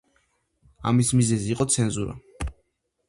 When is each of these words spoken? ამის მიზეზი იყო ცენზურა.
ამის 0.91 1.11
მიზეზი 1.19 1.53
იყო 1.57 1.69
ცენზურა. 1.77 2.17